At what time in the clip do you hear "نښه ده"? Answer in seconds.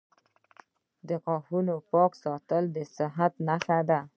3.47-3.99